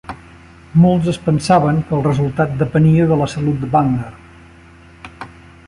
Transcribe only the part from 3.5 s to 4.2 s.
de Wagner.